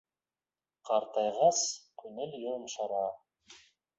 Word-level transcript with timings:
Ҡартайғас 0.89 1.61
күңел 2.03 2.33
йомшара. 2.47 3.03